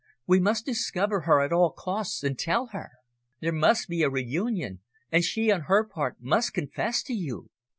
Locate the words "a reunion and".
4.01-5.23